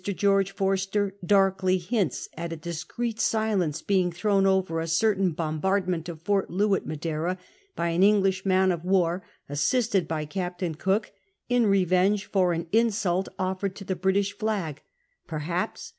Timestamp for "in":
11.49-11.67